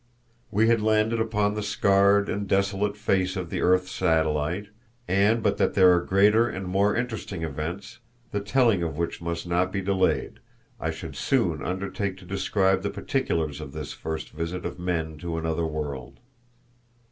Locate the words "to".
12.17-12.25, 15.19-15.37